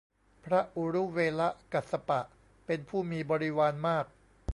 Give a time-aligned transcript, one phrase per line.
[0.45, 1.41] พระอุรุเวล
[1.73, 2.21] กัสสปะ
[2.65, 4.05] เป็นผู้มีบริวารมาก